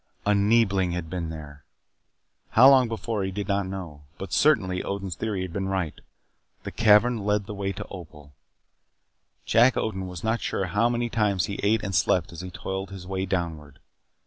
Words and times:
A 0.25 0.33
Neebling 0.33 0.93
had 0.93 1.11
been 1.11 1.29
there. 1.29 1.63
How 2.57 2.67
long 2.67 2.87
before 2.87 3.23
he 3.23 3.29
did 3.29 3.47
not 3.47 3.67
know. 3.67 4.01
But, 4.17 4.33
certainly, 4.33 4.81
Odin's 4.81 5.13
theory 5.13 5.43
had 5.43 5.53
been 5.53 5.67
right. 5.67 6.01
The 6.63 6.71
cavern 6.71 7.19
led 7.19 7.45
the 7.45 7.53
way 7.53 7.71
to 7.73 7.85
Opal. 7.87 8.33
Jack 9.45 9.77
Odin 9.77 10.07
was 10.07 10.23
not 10.23 10.41
sure 10.41 10.65
how 10.65 10.89
many 10.89 11.11
times 11.11 11.45
he 11.45 11.59
ate 11.61 11.83
and 11.83 11.93
slept 11.93 12.31
as 12.33 12.41
he 12.41 12.49
toiled 12.49 12.89
his 12.89 13.05
way 13.05 13.27
downward. 13.27 13.77